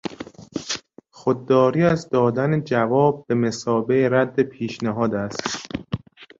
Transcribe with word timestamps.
خودداری 1.11 1.83
از 1.83 2.09
دادن 2.09 2.63
جواب 2.63 3.25
به 3.27 3.35
مثابه 3.35 4.09
رد 4.11 4.39
پیشنهاد 4.41 5.15
است. 5.15 5.67